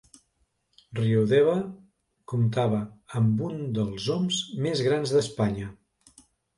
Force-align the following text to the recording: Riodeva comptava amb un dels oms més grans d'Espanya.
Riodeva 0.99 1.53
comptava 2.35 2.81
amb 3.21 3.47
un 3.51 3.63
dels 3.79 4.11
oms 4.19 4.43
més 4.67 4.87
grans 4.91 5.19
d'Espanya. 5.19 5.75